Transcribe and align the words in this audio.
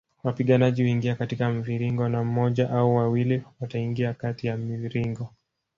Wapiganaji 0.23 0.83
huingia 0.83 1.15
katika 1.15 1.49
mviringo 1.49 2.09
na 2.09 2.23
moja 2.23 2.69
au 2.69 2.95
wawili 2.95 3.43
wataingia 3.61 4.13
kati 4.13 4.47
ya 4.47 4.57
mviringo 4.57 5.29